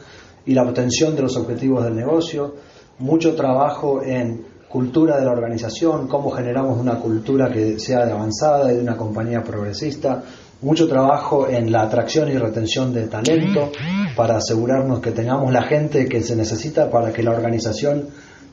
y 0.44 0.56
la 0.56 0.64
obtención 0.64 1.16
de 1.16 1.22
los 1.22 1.38
objetivos 1.38 1.84
del 1.84 1.96
negocio, 1.96 2.56
mucho 2.98 3.36
trabajo 3.36 4.02
en 4.02 4.53
cultura 4.74 5.20
de 5.20 5.26
la 5.26 5.34
organización, 5.34 6.08
cómo 6.08 6.32
generamos 6.32 6.80
una 6.80 6.96
cultura 6.96 7.52
que 7.52 7.80
sea 7.80 8.08
de 8.08 8.12
avanzada 8.12 8.74
y 8.74 8.78
de 8.78 8.82
una 8.82 8.98
compañía 8.98 9.44
progresista, 9.44 10.24
mucho 10.64 10.88
trabajo 10.88 11.48
en 11.48 11.72
la 11.72 11.84
atracción 11.84 12.28
y 12.32 12.40
retención 12.40 12.92
de 12.92 13.06
talento 13.06 13.72
para 14.16 14.38
asegurarnos 14.38 15.00
que 15.00 15.12
tengamos 15.12 15.54
la 15.54 15.62
gente 15.62 16.08
que 16.08 16.24
se 16.24 16.36
necesita 16.36 16.90
para 16.90 17.14
que 17.14 17.22
la 17.22 17.30
organización 17.30 18.08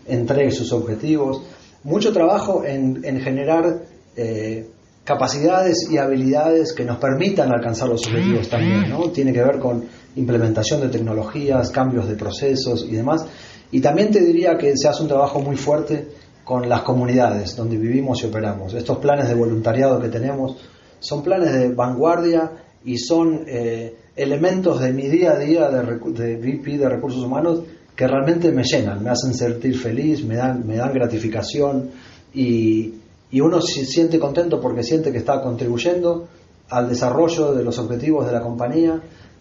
entregue 0.07 0.51
sus 0.51 0.75
objetivos, 0.75 1.41
mucho 1.85 2.13
trabajo 2.13 2.67
en, 2.67 3.03
generar 3.23 3.79
eh, 4.15 4.69
capacidades 5.05 5.89
y 5.91 5.97
habilidades 5.97 6.75
que 6.75 6.85
nos 6.85 6.99
permitan 6.99 7.51
alcanzar 7.51 7.89
los 7.89 8.07
objetivos 8.07 8.47
también, 8.51 8.91
¿no? 8.91 9.09
Tiene 9.09 9.33
que 9.33 9.43
ver 9.43 9.59
con 9.59 9.87
implementación 10.17 10.83
de 10.83 10.89
tecnologías, 10.91 11.71
cambios 11.71 12.07
de 12.07 12.17
procesos 12.17 12.85
y 12.87 12.95
demás. 12.95 13.25
Y 13.73 13.81
también 13.81 14.11
te 14.11 14.21
diría 14.21 14.59
que 14.59 14.77
se 14.77 14.89
hace 14.89 15.03
un 15.03 15.09
trabajo 15.09 15.41
muy 15.41 15.57
fuerte 15.57 16.09
con 16.45 16.69
las 16.69 16.83
comunidades 16.83 17.55
donde 17.55 17.77
vivimos 17.77 18.23
y 18.23 18.27
operamos. 18.27 18.75
Estos 18.75 18.99
planes 18.99 19.29
de 19.29 19.35
voluntariado 19.35 20.01
que 20.01 20.09
tenemos 20.09 20.57
son 20.99 21.23
planes 21.23 21.53
de 21.53 21.69
vanguardia 21.73 22.51
y 22.85 22.99
son 22.99 23.45
eh, 23.47 23.95
elementos 24.17 24.81
de 24.81 24.93
mi 24.93 25.09
día 25.09 25.33
a 25.33 25.39
día 25.39 25.71
de, 25.71 25.99
de 26.13 26.37
VP 26.37 26.79
de 26.79 26.89
recursos 26.89 27.23
humanos 27.23 27.63
que 27.95 28.07
realmente 28.07 28.51
me 28.51 28.65
llenan, 28.65 29.03
me 29.05 29.11
hacen 29.11 29.35
sentir 29.35 29.79
feliz, 29.79 30.25
me 30.25 30.37
dan, 30.37 30.67
me 30.67 30.77
dan 30.77 30.93
gratificación 30.93 31.91
y, 32.33 32.95
y 33.31 33.41
uno 33.41 33.61
se 33.61 33.85
siente 33.85 34.19
contento 34.19 34.61
porque 34.61 34.83
siente 34.83 35.13
que 35.13 35.19
está 35.19 35.41
contribuyendo 35.43 36.27
al 36.71 36.89
desarrollo 36.89 37.53
de 37.53 37.63
los 37.63 37.79
objetivos 37.79 38.27
de 38.27 38.33
la 38.33 38.41
compañía, 38.41 39.01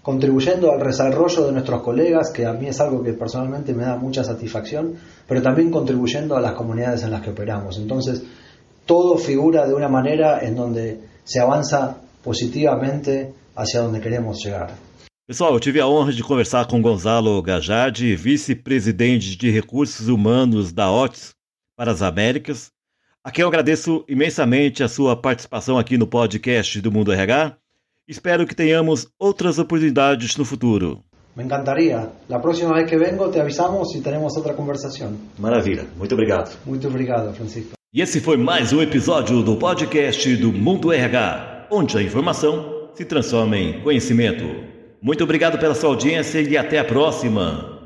contribuyendo 0.09 0.71
al 0.71 0.79
desarrollo 0.79 1.45
de 1.45 1.51
nuestros 1.51 1.83
colegas, 1.83 2.31
que 2.31 2.43
a 2.43 2.53
mí 2.53 2.65
es 2.65 2.79
algo 2.79 3.03
que 3.03 3.13
personalmente 3.13 3.75
me 3.75 3.83
da 3.83 3.95
mucha 3.95 4.23
satisfacción, 4.23 4.95
pero 5.27 5.39
también 5.39 5.69
contribuyendo 5.69 6.35
a 6.35 6.41
las 6.41 6.53
comunidades 6.53 7.03
en 7.03 7.11
las 7.11 7.21
que 7.21 7.29
operamos. 7.29 7.77
Entonces, 7.77 8.23
todo 8.87 9.19
figura 9.19 9.67
de 9.67 9.75
una 9.75 9.87
manera 9.87 10.39
en 10.41 10.55
donde 10.55 10.99
se 11.23 11.39
avanza 11.39 11.97
positivamente 12.23 13.31
hacia 13.55 13.81
donde 13.81 14.01
queremos 14.01 14.43
llegar. 14.43 14.71
Pessoal, 15.27 15.53
eu 15.53 15.60
tive 15.60 15.79
a 15.79 15.86
honra 15.86 16.12
de 16.12 16.23
conversar 16.23 16.65
com 16.65 16.81
Gonzalo 16.81 17.39
Gajardi, 17.43 18.15
vice-presidente 18.15 19.38
de 19.38 19.51
recursos 19.51 20.07
humanos 20.07 20.73
da 20.73 20.89
OTS 20.89 21.36
para 21.77 21.91
as 21.91 22.01
Américas. 22.01 22.71
A 23.23 23.29
quem 23.29 23.43
eu 23.43 23.47
agradeço 23.47 24.03
imensamente 24.10 24.81
a 24.81 24.88
sua 24.88 25.15
participação 25.15 25.77
aqui 25.77 25.99
no 25.99 26.07
podcast 26.07 26.81
do 26.81 26.91
Mundo 26.91 27.13
RH. 27.13 27.55
Espero 28.10 28.48
que 28.48 28.56
tenhamos 28.56 29.08
outras 29.19 29.60
oportunidades 29.60 30.36
no 30.36 30.43
futuro. 30.43 31.04
Me 31.36 31.43
encantaria. 31.43 32.10
La 32.28 32.39
próxima 32.39 32.74
vez 32.74 32.89
que 32.89 32.98
vengo 32.98 33.30
te 33.30 33.39
avisamos 33.39 33.93
e 33.93 34.02
teremos 34.02 34.36
outra 34.36 34.56
conversação. 34.56 35.13
Maravilha. 35.38 35.86
Muito 35.95 36.13
obrigado. 36.13 36.58
Muito 36.65 36.88
obrigado, 36.88 37.32
Francisco. 37.36 37.74
E 37.93 38.02
esse 38.02 38.19
foi 38.19 38.36
mais 38.36 38.74
um 38.74 38.82
episódio 38.82 39.43
do 39.43 39.58
podcast 39.58 40.36
do 40.38 40.52
Mundo 40.52 40.91
RH, 40.91 41.67
onde 41.69 42.00
a 42.00 42.02
informação 42.02 42.89
se 42.95 43.06
transforma 43.06 43.56
em 43.56 43.80
conhecimento. 43.84 44.43
Muito 45.00 45.24
obrigado 45.24 45.60
pela 45.60 45.76
sua 45.76 45.91
audiência 45.91 46.41
e 46.41 46.58
até 46.58 46.80
a 46.80 46.86
próxima. 46.86 47.78